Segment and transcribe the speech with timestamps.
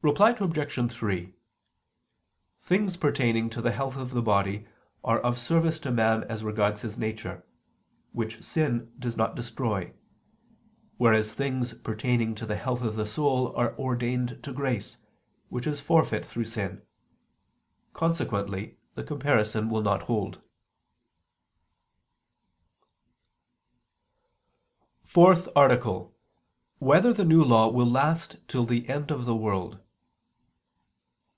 [0.00, 0.92] Reply Obj.
[0.92, 1.34] 3:
[2.60, 4.64] Things pertaining to the health of the body
[5.02, 7.44] are of service to man as regards his nature,
[8.12, 9.92] which sin does not destroy:
[10.98, 14.98] whereas things pertaining to the health of the soul are ordained to grace,
[15.48, 16.80] which is forfeit through sin.
[17.92, 20.36] Consequently the comparison will not hold.________________________
[25.04, 26.08] FOURTH ARTICLE [I II, Q.
[26.78, 26.78] 106, Art.
[26.78, 29.80] 4] Whether the New Law Will Last Till the End of the World?